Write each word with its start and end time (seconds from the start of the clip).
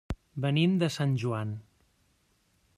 Venim 0.45 0.73
de 0.83 0.89
Sant 0.95 1.13
Joan. 1.25 1.53